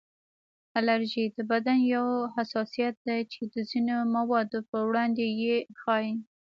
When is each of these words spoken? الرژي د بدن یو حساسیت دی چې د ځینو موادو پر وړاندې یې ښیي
الرژي 0.79 1.25
د 1.35 1.37
بدن 1.51 1.79
یو 1.95 2.07
حساسیت 2.35 2.95
دی 3.07 3.19
چې 3.31 3.41
د 3.53 3.55
ځینو 3.69 3.95
موادو 4.15 4.59
پر 4.69 4.81
وړاندې 4.89 5.25
یې 5.41 5.55
ښیي 5.79 6.11